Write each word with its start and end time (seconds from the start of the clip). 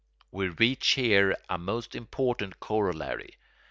We 0.31 0.49
reach 0.49 0.93
here 0.93 1.35
a 1.47 1.59
most 1.59 1.93
important 1.93 2.59
corollary. 2.59 3.35